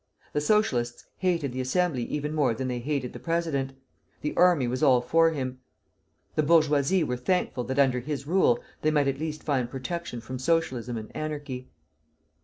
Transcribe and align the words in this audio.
The 0.33 0.41
Socialists 0.41 1.05
hated 1.17 1.51
the 1.53 1.61
Assembly 1.61 2.01
even 2.05 2.33
more 2.33 2.55
than 2.55 2.67
they 2.69 2.79
hated 2.79 3.13
the 3.13 3.19
president. 3.19 3.73
The 4.21 4.35
army 4.35 4.67
was 4.67 4.81
all 4.81 4.99
for 4.99 5.29
him. 5.29 5.59
The 6.33 6.41
bourgeoisie 6.41 7.03
were 7.03 7.17
thankful 7.17 7.65
that 7.65 7.77
under 7.77 7.99
his 7.99 8.25
rule 8.25 8.59
they 8.81 8.89
might 8.89 9.07
at 9.07 9.19
least 9.19 9.43
find 9.43 9.69
protection 9.69 10.19
from 10.19 10.39
Socialism 10.39 10.97
and 10.97 11.15
anarchy. 11.15 11.69